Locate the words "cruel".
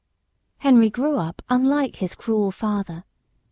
2.15-2.49